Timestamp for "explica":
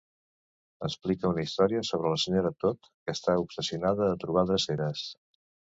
0.87-1.29